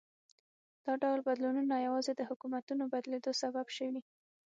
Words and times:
دا 0.85 0.93
ډول 1.01 1.19
بدلونونه 1.27 1.75
یوازې 1.85 2.11
د 2.15 2.21
حکومتونو 2.29 2.83
بدلېدو 2.93 3.31
سبب 3.41 3.65
شوي. 3.77 4.01